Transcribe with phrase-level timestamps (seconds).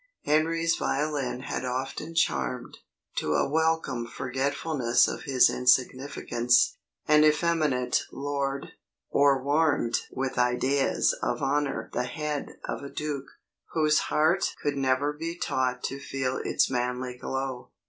[0.25, 2.79] Henry's violin had often charmed,
[3.17, 6.75] to a welcome forgetfulness of his insignificance,
[7.07, 8.69] an effeminate lord;
[9.11, 13.27] or warmed with ideas of honour the head of a duke,
[13.73, 17.69] whose heart could never be taught to feel its manly glow.